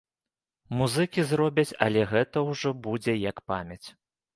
[0.79, 3.85] Музыкі зробяць, але гэта ўжо будзе як памяць.